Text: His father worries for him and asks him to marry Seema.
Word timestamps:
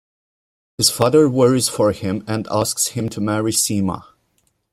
His 0.79 0.89
father 0.89 1.29
worries 1.29 1.69
for 1.69 1.91
him 1.91 2.23
and 2.27 2.47
asks 2.49 2.87
him 2.87 3.07
to 3.09 3.21
marry 3.21 3.51
Seema. 3.51 4.01